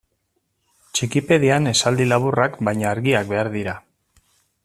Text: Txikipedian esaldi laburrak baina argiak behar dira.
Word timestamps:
Txikipedian 0.99 1.71
esaldi 1.73 2.09
laburrak 2.09 2.57
baina 2.69 2.89
argiak 2.93 3.31
behar 3.35 3.51
dira. 3.59 3.77